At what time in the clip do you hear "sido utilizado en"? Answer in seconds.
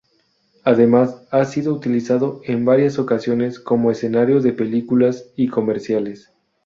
1.45-2.65